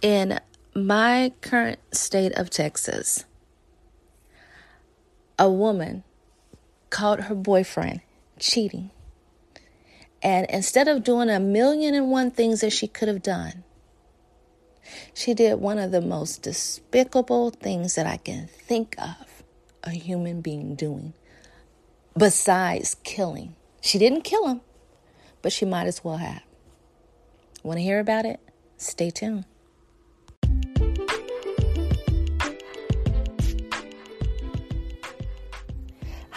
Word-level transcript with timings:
In 0.00 0.38
my 0.74 1.32
current 1.40 1.80
state 1.92 2.32
of 2.32 2.50
Texas, 2.50 3.24
a 5.36 5.50
woman 5.50 6.04
caught 6.88 7.22
her 7.24 7.34
boyfriend 7.34 8.00
cheating. 8.38 8.90
And 10.22 10.46
instead 10.50 10.86
of 10.86 11.02
doing 11.02 11.28
a 11.28 11.40
million 11.40 11.94
and 11.94 12.10
one 12.10 12.30
things 12.30 12.60
that 12.60 12.70
she 12.70 12.86
could 12.86 13.08
have 13.08 13.22
done, 13.22 13.64
she 15.14 15.34
did 15.34 15.60
one 15.60 15.78
of 15.78 15.90
the 15.90 16.00
most 16.00 16.42
despicable 16.42 17.50
things 17.50 17.96
that 17.96 18.06
I 18.06 18.18
can 18.18 18.46
think 18.46 18.94
of 18.98 19.42
a 19.82 19.90
human 19.90 20.40
being 20.40 20.76
doing 20.76 21.12
besides 22.16 22.96
killing. 23.02 23.56
She 23.80 23.98
didn't 23.98 24.22
kill 24.22 24.46
him, 24.46 24.60
but 25.42 25.52
she 25.52 25.64
might 25.64 25.88
as 25.88 26.04
well 26.04 26.18
have. 26.18 26.42
Want 27.64 27.78
to 27.78 27.82
hear 27.82 27.98
about 27.98 28.24
it? 28.24 28.38
Stay 28.76 29.10
tuned. 29.10 29.44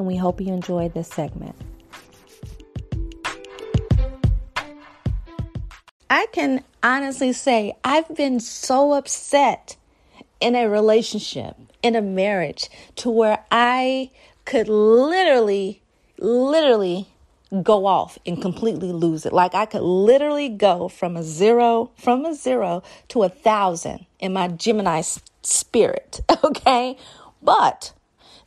and 0.00 0.06
we 0.06 0.16
hope 0.16 0.40
you 0.40 0.50
enjoy 0.50 0.88
this 0.88 1.08
segment. 1.08 1.54
I 6.08 6.26
can 6.32 6.64
honestly 6.82 7.34
say 7.34 7.74
I've 7.84 8.08
been 8.16 8.40
so 8.40 8.94
upset 8.94 9.76
in 10.40 10.56
a 10.56 10.70
relationship, 10.70 11.54
in 11.82 11.96
a 11.96 12.00
marriage, 12.00 12.70
to 12.96 13.10
where 13.10 13.44
I 13.50 14.10
could 14.46 14.70
literally, 14.70 15.82
literally 16.18 17.06
go 17.62 17.84
off 17.84 18.18
and 18.24 18.40
completely 18.40 18.92
lose 18.92 19.26
it. 19.26 19.34
Like 19.34 19.54
I 19.54 19.66
could 19.66 19.82
literally 19.82 20.48
go 20.48 20.88
from 20.88 21.14
a 21.14 21.22
zero, 21.22 21.90
from 21.98 22.24
a 22.24 22.34
zero 22.34 22.82
to 23.08 23.22
a 23.22 23.28
thousand 23.28 24.06
in 24.18 24.32
my 24.32 24.48
Gemini 24.48 25.02
spirit. 25.42 26.22
Okay. 26.42 26.96
But 27.42 27.92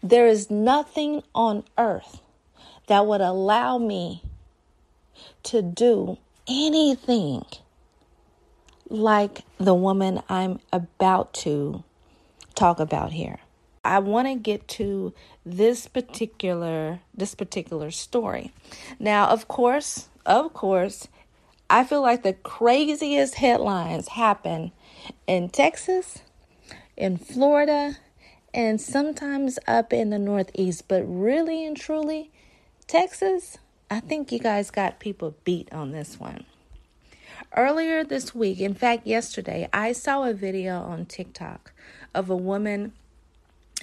there 0.04 0.28
is 0.28 0.52
nothing 0.52 1.24
on 1.34 1.64
earth 1.78 2.22
that 2.88 3.08
would 3.08 3.22
allow 3.22 3.78
me 3.78 4.22
to 5.44 5.62
do 5.62 6.18
anything 6.48 7.46
like 8.90 9.44
the 9.58 9.74
woman 9.74 10.22
I'm 10.28 10.60
about 10.74 11.34
to 11.36 11.84
talk 12.54 12.80
about 12.80 13.14
here. 13.14 13.40
I 13.86 14.00
want 14.00 14.28
to 14.28 14.36
get 14.36 14.68
to 14.70 15.14
this 15.46 15.88
particular 15.88 17.00
this 17.14 17.36
particular 17.36 17.92
story. 17.92 18.54
Now, 19.00 19.30
of 19.30 19.48
course, 19.48 20.10
of 20.26 20.54
course, 20.54 21.08
I 21.70 21.84
feel 21.84 22.02
like 22.02 22.24
the 22.24 22.34
craziest 22.34 23.36
headlines 23.36 24.10
happen 24.10 24.72
in 25.28 25.50
Texas, 25.50 26.20
in 26.96 27.18
Florida, 27.18 27.98
and 28.54 28.80
sometimes 28.80 29.58
up 29.68 29.92
in 29.92 30.10
the 30.10 30.20
Northeast. 30.20 30.88
But 30.88 31.04
really 31.04 31.66
and 31.66 31.76
truly, 31.76 32.32
Texas, 32.88 33.58
I 33.90 34.00
think 34.00 34.32
you 34.32 34.40
guys 34.40 34.72
got 34.72 35.00
people 35.00 35.36
beat 35.44 35.72
on 35.74 35.92
this 35.92 36.20
one. 36.20 36.46
Earlier 37.56 38.04
this 38.04 38.34
week, 38.34 38.60
in 38.60 38.74
fact, 38.74 39.06
yesterday, 39.06 39.70
I 39.74 39.92
saw 39.92 40.24
a 40.24 40.34
video 40.34 40.82
on 40.82 41.06
TikTok 41.06 41.74
of 42.14 42.30
a 42.30 42.36
woman. 42.36 42.94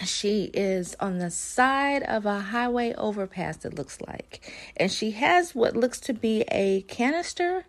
She 0.05 0.45
is 0.55 0.97
on 0.99 1.19
the 1.19 1.31
side 1.31 2.03
of 2.03 2.27
a 2.27 2.41
highway 2.41 2.95
overpass, 2.95 3.65
it 3.65 3.75
looks 3.75 4.00
like. 4.00 4.53
And 4.77 4.91
she 4.91 5.12
has 5.12 5.55
what 5.55 5.77
looks 5.77 6.00
to 6.00 6.12
be 6.12 6.45
a 6.50 6.83
canister 6.83 7.66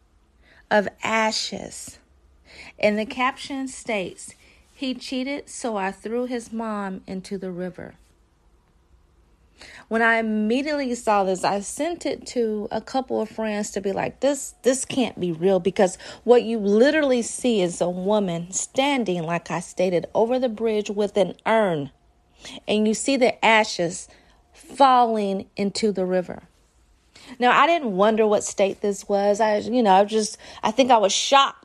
of 0.72 0.88
ashes. 1.04 2.00
And 2.80 2.98
the 2.98 3.06
caption 3.06 3.68
states, 3.68 4.34
he 4.82 4.96
cheated, 4.96 5.48
so 5.48 5.78
I 5.78 5.92
threw 5.92 6.26
his 6.26 6.52
mom 6.52 7.02
into 7.06 7.38
the 7.38 7.52
river. 7.52 7.94
When 9.90 10.02
I 10.02 10.16
immediately 10.16 10.96
saw 10.96 11.24
this, 11.24 11.44
I 11.44 11.60
sent 11.60 12.04
it 12.04 12.26
to 12.28 12.68
a 12.72 12.82
couple 12.82 13.22
of 13.22 13.30
friends 13.30 13.70
to 13.72 13.82
be 13.82 13.92
like, 13.92 14.22
this 14.22 14.56
this 14.64 14.84
can't 14.84 15.20
be 15.20 15.32
real 15.32 15.60
because 15.60 16.00
what 16.24 16.42
you 16.42 16.58
literally 16.58 17.22
see 17.22 17.62
is 17.62 17.80
a 17.80 17.90
woman 17.92 18.52
standing, 18.52 19.22
like 19.22 19.52
I 19.52 19.60
stated, 19.60 20.08
over 20.16 20.40
the 20.40 20.50
bridge 20.50 20.90
with 20.90 21.16
an 21.16 21.36
urn. 21.46 21.92
And 22.68 22.88
you 22.88 22.96
see 22.96 23.18
the 23.18 23.44
ashes 23.46 24.08
falling 24.52 25.46
into 25.56 25.92
the 25.92 26.08
river. 26.08 26.42
Now, 27.38 27.52
I 27.52 27.68
didn't 27.68 27.96
wonder 27.96 28.26
what 28.26 28.44
state 28.44 28.82
this 28.82 29.08
was. 29.08 29.40
I, 29.40 29.58
you 29.58 29.84
know, 29.84 29.94
I 29.94 30.06
just, 30.06 30.40
I 30.64 30.72
think 30.72 30.90
I 30.90 30.98
was 30.98 31.14
shocked 31.14 31.61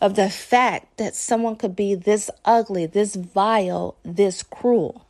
of 0.00 0.16
the 0.16 0.30
fact 0.30 0.96
that 0.98 1.14
someone 1.14 1.56
could 1.56 1.76
be 1.76 1.94
this 1.94 2.30
ugly, 2.44 2.86
this 2.86 3.14
vile, 3.14 3.96
this 4.04 4.42
cruel. 4.42 5.06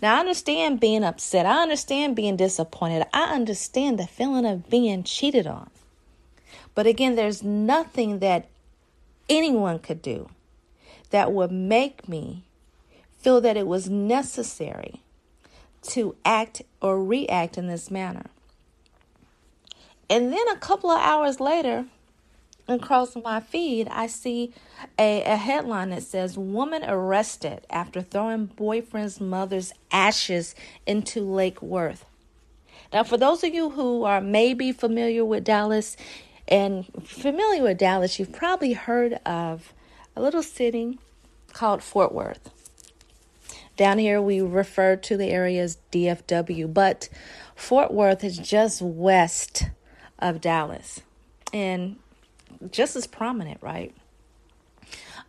Now, 0.00 0.16
I 0.16 0.20
understand 0.20 0.80
being 0.80 1.04
upset. 1.04 1.46
I 1.46 1.62
understand 1.62 2.16
being 2.16 2.36
disappointed. 2.36 3.06
I 3.12 3.34
understand 3.34 3.98
the 3.98 4.06
feeling 4.06 4.46
of 4.46 4.70
being 4.70 5.02
cheated 5.02 5.46
on. 5.46 5.70
But 6.74 6.86
again, 6.86 7.16
there's 7.16 7.42
nothing 7.42 8.20
that 8.20 8.48
anyone 9.28 9.78
could 9.78 10.02
do 10.02 10.28
that 11.10 11.32
would 11.32 11.52
make 11.52 12.08
me 12.08 12.44
feel 13.18 13.40
that 13.40 13.56
it 13.56 13.66
was 13.66 13.88
necessary 13.88 15.00
to 15.82 16.14
act 16.24 16.62
or 16.80 17.02
react 17.02 17.58
in 17.58 17.66
this 17.66 17.90
manner. 17.90 18.26
And 20.08 20.32
then 20.32 20.48
a 20.48 20.56
couple 20.56 20.90
of 20.90 21.00
hours 21.00 21.40
later, 21.40 21.86
across 22.68 23.16
my 23.16 23.40
feed, 23.40 23.88
I 23.88 24.06
see 24.06 24.52
a, 24.98 25.22
a 25.22 25.36
headline 25.36 25.90
that 25.90 26.02
says 26.02 26.38
Woman 26.38 26.84
arrested 26.84 27.66
after 27.70 28.02
throwing 28.02 28.46
boyfriend's 28.46 29.20
mother's 29.20 29.72
ashes 29.90 30.54
into 30.86 31.20
Lake 31.20 31.60
Worth. 31.62 32.04
Now, 32.92 33.02
for 33.04 33.16
those 33.16 33.42
of 33.42 33.54
you 33.54 33.70
who 33.70 34.04
are 34.04 34.20
maybe 34.20 34.70
familiar 34.72 35.24
with 35.24 35.44
Dallas 35.44 35.96
and 36.46 36.86
familiar 37.02 37.62
with 37.62 37.78
Dallas, 37.78 38.18
you've 38.18 38.32
probably 38.32 38.74
heard 38.74 39.14
of 39.24 39.72
a 40.14 40.22
little 40.22 40.42
city 40.42 40.98
called 41.52 41.82
Fort 41.82 42.12
Worth. 42.12 42.50
Down 43.76 43.98
here, 43.98 44.20
we 44.20 44.40
refer 44.40 44.96
to 44.96 45.16
the 45.16 45.28
area 45.28 45.62
as 45.62 45.78
DFW, 45.90 46.72
but 46.72 47.08
Fort 47.56 47.92
Worth 47.92 48.22
is 48.22 48.36
just 48.36 48.82
west 48.82 49.70
of 50.18 50.40
Dallas. 50.40 51.00
And 51.54 51.96
just 52.70 52.96
as 52.96 53.06
prominent, 53.06 53.62
right? 53.62 53.94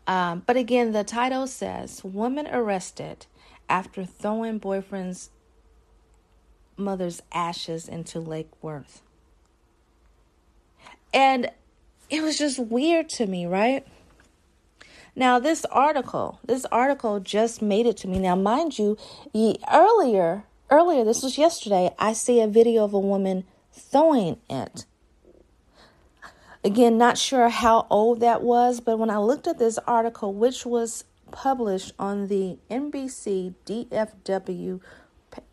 Um, 0.06 0.44
but 0.46 0.58
again, 0.58 0.92
the 0.92 1.04
title 1.04 1.48
says 1.48 2.04
Woman 2.04 2.48
arrested 2.48 3.26
after 3.70 4.06
throwing 4.06 4.58
boyfriend's 4.58 5.30
mother's 6.78 7.22
ashes 7.32 7.88
into 7.88 8.20
Lake 8.20 8.50
Worth. 8.62 9.02
And 11.14 11.52
it 12.10 12.22
was 12.22 12.38
just 12.38 12.60
weird 12.60 13.10
to 13.10 13.28
me, 13.28 13.46
right? 13.46 13.86
Now, 15.16 15.38
this 15.38 15.64
article, 15.66 16.40
this 16.44 16.66
article 16.66 17.20
just 17.20 17.62
made 17.62 17.86
it 17.86 17.98
to 17.98 18.08
me. 18.08 18.18
Now, 18.18 18.36
mind 18.36 18.80
you, 18.80 18.98
earlier, 19.72 20.44
earlier, 20.72 21.04
this 21.04 21.22
was 21.22 21.38
yesterday, 21.38 21.92
I 22.00 22.14
see 22.14 22.42
a 22.42 22.48
video 22.48 22.84
of 22.84 22.94
a 22.94 23.00
woman 23.00 23.46
throwing 23.72 24.38
it. 24.50 24.86
Again, 26.66 26.98
not 26.98 27.18
sure 27.18 27.50
how 27.50 27.88
old 27.90 28.22
that 28.22 28.42
was, 28.42 28.80
but 28.80 28.98
when 28.98 29.10
I 29.10 29.18
looked 29.18 29.48
at 29.48 29.60
this 29.60 29.78
article, 29.80 30.34
which 30.34 30.66
was 30.66 31.04
published 31.30 31.92
on 32.00 32.28
the 32.28 32.58
NBC 32.72 33.54
DFW 33.66 34.80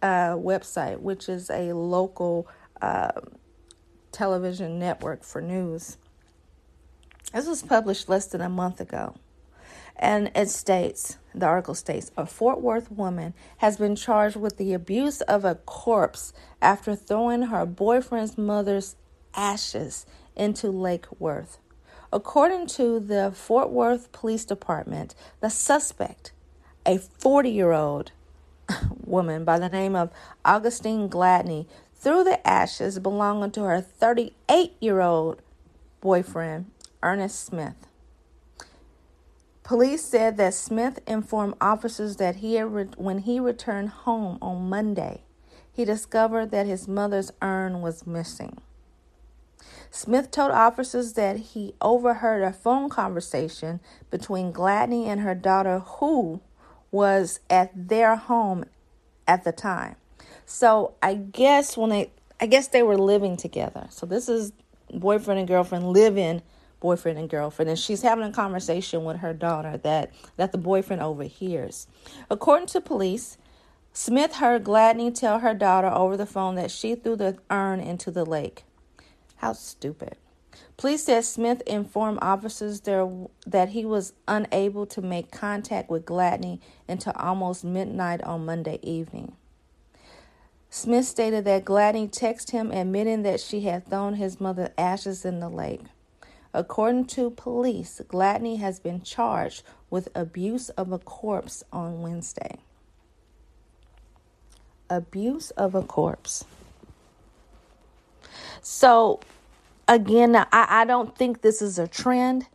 uh, 0.02 0.06
website, 0.34 1.00
which 1.00 1.28
is 1.28 1.50
a 1.50 1.72
local 1.72 2.46
uh, 2.80 3.10
television 4.12 4.78
network 4.78 5.24
for 5.24 5.40
news, 5.40 5.96
this 7.32 7.48
was 7.48 7.62
published 7.62 8.08
less 8.08 8.26
than 8.26 8.40
a 8.40 8.48
month 8.48 8.80
ago. 8.80 9.16
And 9.96 10.30
it 10.36 10.48
states, 10.48 11.18
the 11.34 11.46
article 11.46 11.74
states, 11.74 12.12
a 12.16 12.24
Fort 12.24 12.60
Worth 12.60 12.90
woman 12.90 13.34
has 13.58 13.76
been 13.76 13.96
charged 13.96 14.36
with 14.36 14.58
the 14.58 14.74
abuse 14.74 15.22
of 15.22 15.44
a 15.44 15.56
corpse 15.56 16.32
after 16.62 16.94
throwing 16.94 17.42
her 17.42 17.66
boyfriend's 17.66 18.38
mother's 18.38 18.94
ashes 19.34 20.06
into 20.36 20.70
Lake 20.70 21.06
Worth. 21.20 21.58
According 22.12 22.66
to 22.68 22.98
the 22.98 23.30
Fort 23.32 23.70
Worth 23.70 24.10
Police 24.12 24.44
Department, 24.44 25.14
the 25.40 25.48
suspect, 25.48 26.32
a 26.84 26.98
40 26.98 27.50
year 27.50 27.72
old 27.72 28.12
woman 29.04 29.44
by 29.44 29.58
the 29.58 29.68
name 29.68 29.94
of 29.94 30.10
Augustine 30.44 31.08
Gladney, 31.08 31.66
threw 31.94 32.24
the 32.24 32.44
ashes 32.46 32.98
belonging 32.98 33.50
to 33.52 33.62
her 33.62 33.80
38 33.80 34.74
year 34.80 35.00
old 35.00 35.42
boyfriend, 36.00 36.70
Ernest 37.02 37.44
Smith. 37.44 37.86
Police 39.62 40.04
said 40.04 40.36
that 40.38 40.54
Smith 40.54 40.98
informed 41.06 41.54
officers 41.60 42.16
that 42.16 42.36
he 42.36 42.60
re- 42.60 42.88
when 42.96 43.18
he 43.18 43.38
returned 43.38 43.90
home 43.90 44.36
on 44.42 44.68
Monday, 44.68 45.22
he 45.72 45.84
discovered 45.84 46.50
that 46.50 46.66
his 46.66 46.88
mother's 46.88 47.30
urn 47.40 47.80
was 47.80 48.04
missing. 48.04 48.60
Smith 49.90 50.30
told 50.30 50.50
officers 50.52 51.14
that 51.14 51.36
he 51.36 51.74
overheard 51.80 52.42
a 52.42 52.52
phone 52.52 52.88
conversation 52.88 53.80
between 54.10 54.52
Gladney 54.52 55.06
and 55.06 55.20
her 55.20 55.34
daughter, 55.34 55.80
who 55.80 56.40
was 56.90 57.40
at 57.48 57.70
their 57.88 58.16
home 58.16 58.64
at 59.26 59.44
the 59.44 59.52
time. 59.52 59.96
So 60.46 60.94
I 61.02 61.14
guess 61.14 61.76
when 61.76 61.90
they, 61.90 62.10
I 62.40 62.46
guess 62.46 62.68
they 62.68 62.82
were 62.82 62.98
living 62.98 63.36
together. 63.36 63.86
So 63.90 64.06
this 64.06 64.28
is 64.28 64.52
boyfriend 64.92 65.38
and 65.38 65.48
girlfriend 65.48 65.88
living 65.92 66.42
boyfriend 66.80 67.18
and 67.18 67.28
girlfriend 67.28 67.68
and 67.68 67.78
she's 67.78 68.02
having 68.02 68.24
a 68.24 68.32
conversation 68.32 69.04
with 69.04 69.18
her 69.18 69.32
daughter 69.32 69.76
that 69.78 70.10
that 70.36 70.50
the 70.50 70.58
boyfriend 70.58 71.00
overhears 71.02 71.86
according 72.30 72.66
to 72.66 72.80
police 72.80 73.36
smith 73.92 74.36
heard 74.36 74.64
gladney 74.64 75.14
tell 75.14 75.40
her 75.40 75.54
daughter 75.54 75.88
over 75.88 76.16
the 76.16 76.26
phone 76.26 76.54
that 76.54 76.70
she 76.70 76.94
threw 76.94 77.14
the 77.14 77.36
urn 77.50 77.80
into 77.80 78.10
the 78.10 78.24
lake 78.24 78.64
how 79.40 79.54
stupid. 79.54 80.16
Police 80.76 81.04
said 81.04 81.24
Smith 81.24 81.62
informed 81.66 82.18
officers 82.20 82.80
there 82.82 83.08
that 83.46 83.70
he 83.70 83.86
was 83.86 84.12
unable 84.28 84.84
to 84.86 85.00
make 85.00 85.30
contact 85.30 85.88
with 85.88 86.04
Gladney 86.04 86.60
until 86.86 87.14
almost 87.16 87.64
midnight 87.64 88.22
on 88.22 88.44
Monday 88.44 88.78
evening. 88.82 89.32
Smith 90.68 91.06
stated 91.06 91.46
that 91.46 91.64
Gladney 91.64 92.10
texted 92.10 92.50
him 92.50 92.70
admitting 92.70 93.22
that 93.22 93.40
she 93.40 93.62
had 93.62 93.86
thrown 93.88 94.14
his 94.14 94.40
mother's 94.40 94.70
ashes 94.76 95.24
in 95.24 95.40
the 95.40 95.48
lake. 95.48 95.82
According 96.52 97.06
to 97.06 97.30
police, 97.30 98.02
Gladney 98.08 98.58
has 98.58 98.78
been 98.78 99.00
charged 99.00 99.62
with 99.88 100.08
abuse 100.14 100.68
of 100.70 100.92
a 100.92 100.98
corpse 100.98 101.64
on 101.72 102.02
Wednesday. 102.02 102.58
Abuse 104.90 105.50
of 105.52 105.74
a 105.74 105.82
corpse. 105.82 106.44
So 108.62 109.20
again, 109.88 110.36
I, 110.36 110.46
I 110.52 110.84
don't 110.84 111.16
think 111.16 111.42
this 111.42 111.60
is 111.60 111.78
a 111.78 111.88
trend. 111.88 112.46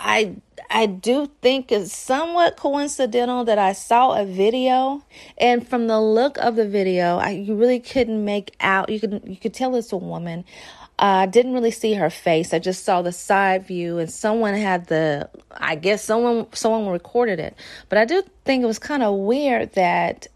I 0.00 0.36
I 0.70 0.86
do 0.86 1.30
think 1.42 1.70
it's 1.72 1.92
somewhat 1.92 2.56
coincidental 2.56 3.44
that 3.44 3.58
I 3.58 3.72
saw 3.72 4.20
a 4.20 4.24
video, 4.24 5.02
and 5.38 5.66
from 5.66 5.86
the 5.86 6.00
look 6.00 6.38
of 6.38 6.56
the 6.56 6.68
video, 6.68 7.18
I, 7.18 7.30
you 7.30 7.54
really 7.54 7.80
couldn't 7.80 8.24
make 8.24 8.54
out. 8.60 8.88
You 8.90 9.00
could 9.00 9.22
you 9.24 9.36
could 9.36 9.54
tell 9.54 9.74
it's 9.76 9.92
a 9.92 9.96
woman. 9.96 10.44
Uh, 10.98 11.02
I 11.02 11.22
uh, 11.24 11.26
didn't 11.26 11.52
really 11.52 11.70
see 11.70 11.92
her 11.92 12.08
face. 12.08 12.54
I 12.54 12.58
just 12.58 12.84
saw 12.84 13.02
the 13.02 13.12
side 13.12 13.66
view, 13.66 13.98
and 13.98 14.10
someone 14.10 14.54
had 14.54 14.86
the. 14.86 15.28
I 15.52 15.74
guess 15.76 16.02
someone 16.02 16.46
someone 16.52 16.88
recorded 16.88 17.38
it, 17.38 17.54
but 17.88 17.98
I 17.98 18.04
do 18.04 18.22
think 18.44 18.62
it 18.62 18.66
was 18.66 18.78
kind 18.78 19.02
of 19.02 19.14
weird 19.14 19.72
that 19.74 20.28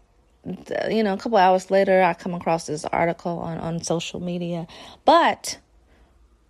you 0.89 1.03
know, 1.03 1.13
a 1.13 1.17
couple 1.17 1.37
hours 1.37 1.69
later, 1.69 2.01
I 2.01 2.13
come 2.13 2.33
across 2.33 2.67
this 2.67 2.85
article 2.85 3.39
on, 3.39 3.57
on 3.59 3.83
social 3.83 4.19
media. 4.19 4.67
But 5.05 5.59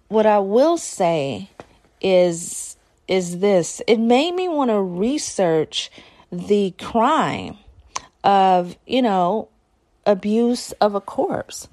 what 0.08 0.26
I 0.26 0.40
will 0.40 0.78
say 0.78 1.50
is 2.02 2.78
is 3.08 3.40
this: 3.40 3.82
it 3.88 3.98
made 3.98 4.34
me 4.34 4.48
want 4.48 4.70
to 4.70 4.82
research 4.82 5.92
the 6.32 6.72
crime 6.80 7.58
of 8.24 8.78
you 8.86 9.02
know 9.02 9.50
abuse 10.06 10.72
of 10.74 10.96
a 10.96 11.02
corpse, 11.02 11.68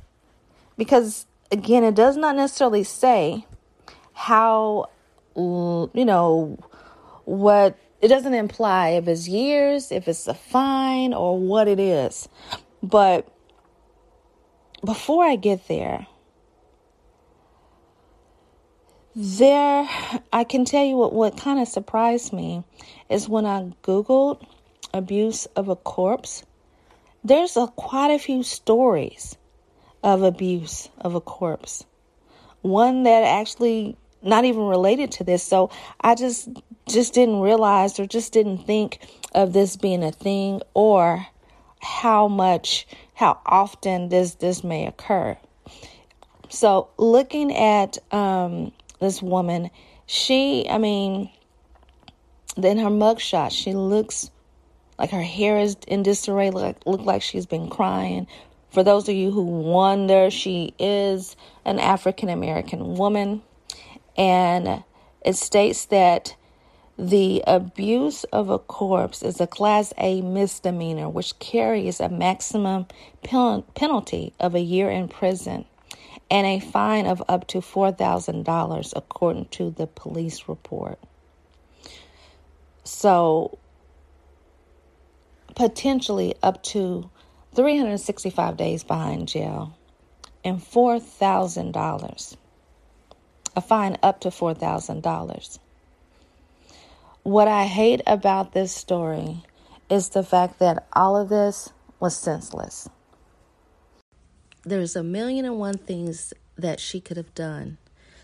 because 0.76 1.26
again, 1.52 1.84
it 1.84 1.94
does 1.94 2.16
not 2.16 2.36
necessarily 2.36 2.84
say 2.84 3.46
how 4.12 4.86
you 5.36 6.04
know 6.04 6.58
what 7.24 7.78
it 8.00 8.08
doesn't 8.08 8.34
imply 8.34 8.90
if 8.90 9.08
it's 9.08 9.28
years, 9.28 9.90
if 9.90 10.08
it's 10.08 10.28
a 10.28 10.34
fine, 10.34 11.12
or 11.12 11.38
what 11.38 11.68
it 11.68 11.80
is. 11.80 12.28
But 12.82 13.26
before 14.84 15.24
I 15.24 15.36
get 15.36 15.66
there, 15.68 16.06
there, 19.16 19.88
I 20.32 20.44
can 20.44 20.64
tell 20.64 20.84
you 20.84 20.96
what, 20.96 21.12
what 21.12 21.36
kind 21.36 21.58
of 21.58 21.66
surprised 21.66 22.32
me 22.32 22.62
is 23.10 23.28
when 23.28 23.46
I 23.46 23.72
Googled 23.82 24.46
abuse 24.94 25.46
of 25.56 25.68
a 25.68 25.76
corpse, 25.76 26.44
there's 27.24 27.56
a, 27.56 27.66
quite 27.66 28.12
a 28.12 28.18
few 28.18 28.44
stories 28.44 29.36
of 30.04 30.22
abuse 30.22 30.88
of 31.00 31.16
a 31.16 31.20
corpse. 31.20 31.84
One 32.62 33.02
that 33.02 33.24
actually 33.24 33.96
not 34.22 34.44
even 34.44 34.62
related 34.62 35.12
to 35.12 35.24
this. 35.24 35.42
So 35.42 35.70
I 36.00 36.14
just 36.14 36.48
just 36.88 37.14
didn't 37.14 37.40
realize 37.40 37.98
or 37.98 38.06
just 38.06 38.32
didn't 38.32 38.58
think 38.58 38.98
of 39.34 39.52
this 39.52 39.76
being 39.76 40.02
a 40.02 40.12
thing 40.12 40.60
or 40.74 41.26
how 41.80 42.28
much 42.28 42.86
how 43.14 43.40
often 43.46 44.08
this 44.08 44.34
this 44.36 44.64
may 44.64 44.86
occur. 44.86 45.36
So 46.48 46.88
looking 46.96 47.54
at 47.54 47.98
um, 48.12 48.72
this 49.00 49.22
woman, 49.22 49.70
she 50.06 50.66
I 50.68 50.78
mean 50.78 51.30
in 52.56 52.78
her 52.78 52.90
mugshot, 52.90 53.52
she 53.52 53.72
looks 53.72 54.30
like 54.98 55.10
her 55.10 55.22
hair 55.22 55.58
is 55.58 55.76
in 55.86 56.02
disarray, 56.02 56.50
look, 56.50 56.76
look 56.86 57.02
like 57.02 57.22
she's 57.22 57.46
been 57.46 57.68
crying. 57.68 58.26
For 58.70 58.82
those 58.82 59.08
of 59.08 59.14
you 59.14 59.30
who 59.30 59.42
wonder, 59.42 60.30
she 60.30 60.74
is 60.78 61.36
an 61.64 61.78
African 61.78 62.28
American 62.28 62.96
woman 62.96 63.42
and 64.16 64.82
it 65.24 65.36
states 65.36 65.86
that 65.86 66.34
the 66.98 67.44
abuse 67.46 68.24
of 68.24 68.50
a 68.50 68.58
corpse 68.58 69.22
is 69.22 69.40
a 69.40 69.46
Class 69.46 69.94
A 69.98 70.20
misdemeanor, 70.20 71.08
which 71.08 71.38
carries 71.38 72.00
a 72.00 72.08
maximum 72.08 72.86
penalty 73.22 74.32
of 74.40 74.56
a 74.56 74.60
year 74.60 74.90
in 74.90 75.06
prison 75.06 75.64
and 76.28 76.46
a 76.46 76.58
fine 76.58 77.06
of 77.06 77.22
up 77.28 77.46
to 77.48 77.58
$4,000, 77.58 78.92
according 78.96 79.44
to 79.46 79.70
the 79.70 79.86
police 79.86 80.48
report. 80.48 80.98
So, 82.82 83.58
potentially 85.54 86.34
up 86.42 86.62
to 86.64 87.08
365 87.54 88.56
days 88.56 88.82
behind 88.82 89.28
jail 89.28 89.78
and 90.44 90.58
$4,000 90.58 92.36
a 93.56 93.60
fine 93.60 93.98
up 94.02 94.20
to 94.20 94.30
$4,000. 94.30 95.58
What 97.28 97.46
I 97.46 97.66
hate 97.66 98.00
about 98.06 98.52
this 98.52 98.74
story 98.74 99.42
is 99.90 100.08
the 100.08 100.22
fact 100.22 100.60
that 100.60 100.86
all 100.94 101.14
of 101.14 101.28
this 101.28 101.68
was 102.00 102.16
senseless. 102.16 102.88
There's 104.64 104.96
a 104.96 105.02
million 105.02 105.44
and 105.44 105.58
one 105.58 105.76
things 105.76 106.32
that 106.56 106.80
she 106.80 107.02
could 107.02 107.18
have 107.18 107.34
done. 107.34 107.76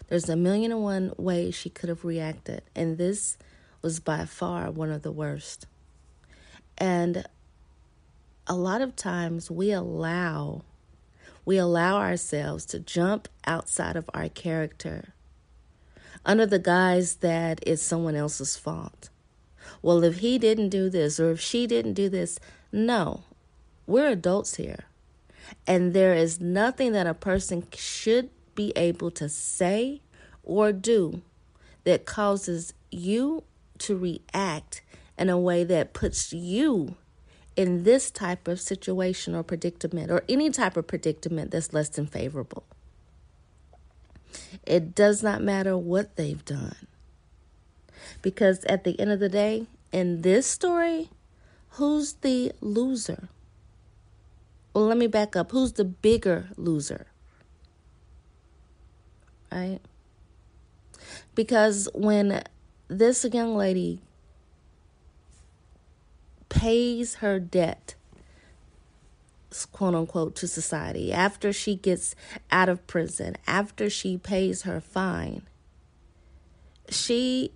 There's 0.08 0.30
a 0.30 0.36
million 0.36 0.72
and 0.72 0.82
one 0.82 1.12
ways 1.18 1.54
she 1.54 1.68
could 1.68 1.90
have 1.90 2.02
reacted, 2.02 2.62
and 2.74 2.96
this 2.96 3.36
was 3.82 4.00
by 4.00 4.24
far 4.24 4.70
one 4.70 4.90
of 4.90 5.02
the 5.02 5.12
worst. 5.12 5.66
And 6.78 7.26
a 8.46 8.56
lot 8.56 8.80
of 8.80 8.96
times 8.96 9.50
we 9.50 9.70
allow 9.70 10.64
we 11.44 11.58
allow 11.58 11.98
ourselves 11.98 12.64
to 12.64 12.80
jump 12.80 13.28
outside 13.46 13.96
of 13.96 14.08
our 14.14 14.30
character 14.30 15.13
under 16.24 16.46
the 16.46 16.58
guise 16.58 17.16
that 17.16 17.60
it's 17.66 17.82
someone 17.82 18.16
else's 18.16 18.56
fault. 18.56 19.10
Well, 19.82 20.02
if 20.04 20.18
he 20.18 20.38
didn't 20.38 20.70
do 20.70 20.88
this 20.88 21.20
or 21.20 21.32
if 21.32 21.40
she 21.40 21.66
didn't 21.66 21.94
do 21.94 22.08
this, 22.08 22.38
no, 22.72 23.24
we're 23.86 24.08
adults 24.08 24.56
here. 24.56 24.84
And 25.66 25.92
there 25.92 26.14
is 26.14 26.40
nothing 26.40 26.92
that 26.92 27.06
a 27.06 27.14
person 27.14 27.66
should 27.74 28.30
be 28.54 28.72
able 28.76 29.10
to 29.12 29.28
say 29.28 30.00
or 30.42 30.72
do 30.72 31.22
that 31.84 32.06
causes 32.06 32.72
you 32.90 33.44
to 33.78 33.96
react 33.96 34.82
in 35.18 35.28
a 35.28 35.38
way 35.38 35.64
that 35.64 35.92
puts 35.92 36.32
you 36.32 36.96
in 37.56 37.84
this 37.84 38.10
type 38.10 38.48
of 38.48 38.60
situation 38.60 39.34
or 39.34 39.42
predicament 39.42 40.10
or 40.10 40.24
any 40.28 40.50
type 40.50 40.76
of 40.76 40.86
predicament 40.86 41.50
that's 41.50 41.72
less 41.72 41.88
than 41.90 42.06
favorable. 42.06 42.64
It 44.66 44.94
does 44.94 45.22
not 45.22 45.42
matter 45.42 45.76
what 45.76 46.16
they've 46.16 46.44
done. 46.44 46.86
Because 48.22 48.64
at 48.64 48.84
the 48.84 48.98
end 48.98 49.10
of 49.10 49.20
the 49.20 49.28
day, 49.28 49.66
in 49.92 50.22
this 50.22 50.46
story, 50.46 51.10
who's 51.70 52.14
the 52.14 52.52
loser? 52.60 53.28
Well, 54.74 54.86
let 54.86 54.98
me 54.98 55.06
back 55.06 55.36
up. 55.36 55.52
Who's 55.52 55.72
the 55.72 55.84
bigger 55.84 56.48
loser? 56.56 57.06
Right? 59.52 59.80
Because 61.34 61.88
when 61.94 62.42
this 62.88 63.24
young 63.32 63.56
lady 63.56 64.00
pays 66.48 67.16
her 67.16 67.38
debt, 67.38 67.94
quote 69.72 69.94
unquote, 69.94 70.34
to 70.36 70.48
society, 70.48 71.12
after 71.12 71.52
she 71.52 71.76
gets 71.76 72.14
out 72.50 72.68
of 72.68 72.86
prison, 72.86 73.36
after 73.46 73.88
she 73.88 74.18
pays 74.18 74.62
her 74.62 74.80
fine, 74.80 75.42
she 76.88 77.52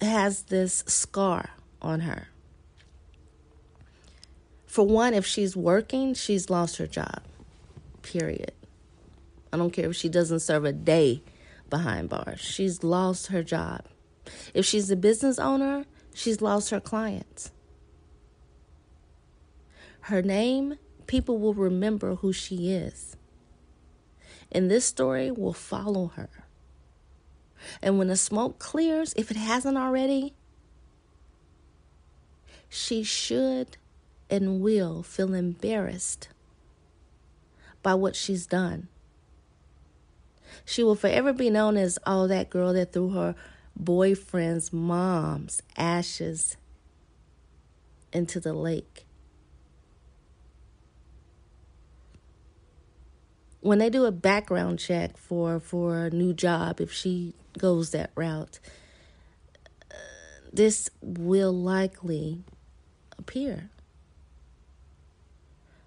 has 0.00 0.42
this 0.44 0.82
scar 0.86 1.50
on 1.80 2.00
her. 2.00 2.28
For 4.66 4.86
one, 4.86 5.12
if 5.12 5.26
she's 5.26 5.54
working, 5.54 6.14
she's 6.14 6.48
lost 6.48 6.78
her 6.78 6.86
job. 6.86 7.22
Period. 8.00 8.52
I 9.52 9.58
don't 9.58 9.70
care 9.70 9.90
if 9.90 9.96
she 9.96 10.08
doesn't 10.08 10.40
serve 10.40 10.64
a 10.64 10.72
day 10.72 11.22
behind 11.68 12.08
bars. 12.08 12.40
She's 12.40 12.82
lost 12.82 13.26
her 13.26 13.42
job. 13.42 13.84
If 14.54 14.64
she's 14.64 14.90
a 14.90 14.96
business 14.96 15.38
owner, 15.38 15.84
she's 16.14 16.40
lost 16.40 16.70
her 16.70 16.80
clients. 16.80 17.50
Her 20.02 20.22
name, 20.22 20.78
people 21.12 21.36
will 21.36 21.52
remember 21.52 22.14
who 22.14 22.32
she 22.32 22.72
is. 22.72 23.18
And 24.50 24.70
this 24.70 24.86
story 24.86 25.30
will 25.30 25.52
follow 25.52 26.06
her. 26.16 26.30
And 27.82 27.98
when 27.98 28.08
the 28.08 28.16
smoke 28.16 28.58
clears, 28.58 29.12
if 29.14 29.30
it 29.30 29.36
hasn't 29.36 29.76
already, 29.76 30.32
she 32.70 33.02
should 33.02 33.76
and 34.30 34.62
will 34.62 35.02
feel 35.02 35.34
embarrassed 35.34 36.30
by 37.82 37.92
what 37.92 38.16
she's 38.16 38.46
done. 38.46 38.88
She 40.64 40.82
will 40.82 40.96
forever 40.96 41.34
be 41.34 41.50
known 41.50 41.76
as, 41.76 41.98
oh, 42.06 42.26
that 42.28 42.48
girl 42.48 42.72
that 42.72 42.94
threw 42.94 43.10
her 43.10 43.34
boyfriend's 43.76 44.72
mom's 44.72 45.60
ashes 45.76 46.56
into 48.14 48.40
the 48.40 48.54
lake. 48.54 49.04
When 53.62 53.78
they 53.78 53.90
do 53.90 54.04
a 54.04 54.12
background 54.12 54.80
check 54.80 55.16
for 55.16 55.58
for 55.60 56.06
a 56.06 56.10
new 56.10 56.34
job, 56.34 56.80
if 56.80 56.92
she 56.92 57.34
goes 57.56 57.90
that 57.90 58.10
route, 58.14 58.58
this 60.52 60.90
will 61.00 61.52
likely 61.52 62.42
appear. 63.18 63.70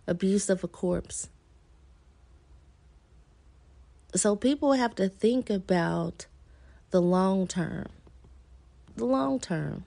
Abuse 0.08 0.50
of 0.50 0.64
a 0.64 0.68
corpse. 0.68 1.30
So 4.16 4.38
people 4.38 4.74
have 4.74 4.96
to 4.96 5.10
think 5.10 5.50
about 5.50 6.28
the 6.92 7.02
long 7.02 7.46
term. 7.46 7.88
The 8.96 9.06
long 9.06 9.40
term. 9.40 9.84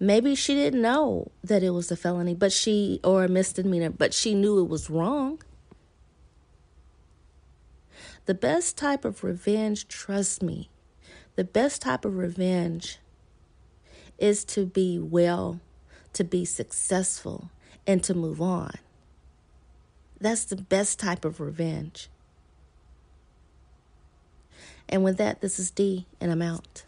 Maybe 0.00 0.34
she 0.34 0.54
didn't 0.54 0.82
know 0.82 1.30
that 1.44 1.62
it 1.62 1.70
was 1.70 1.92
a 1.92 1.96
felony, 1.96 2.34
but 2.34 2.52
she, 2.52 2.98
or 3.04 3.24
a 3.24 3.28
misdemeanor, 3.28 3.90
but 3.90 4.12
she 4.12 4.34
knew 4.34 4.58
it 4.58 4.68
was 4.68 4.90
wrong. 4.90 5.40
The 8.28 8.34
best 8.34 8.76
type 8.76 9.06
of 9.06 9.24
revenge, 9.24 9.88
trust 9.88 10.42
me, 10.42 10.68
the 11.36 11.44
best 11.44 11.80
type 11.80 12.04
of 12.04 12.18
revenge 12.18 12.98
is 14.18 14.44
to 14.44 14.66
be 14.66 14.98
well, 14.98 15.60
to 16.12 16.24
be 16.24 16.44
successful, 16.44 17.50
and 17.86 18.04
to 18.04 18.12
move 18.12 18.42
on. 18.42 18.72
That's 20.20 20.44
the 20.44 20.56
best 20.56 20.98
type 20.98 21.24
of 21.24 21.40
revenge. 21.40 22.10
And 24.90 25.02
with 25.02 25.16
that, 25.16 25.40
this 25.40 25.58
is 25.58 25.70
D, 25.70 26.04
and 26.20 26.30
I'm 26.30 26.42
out. 26.42 26.84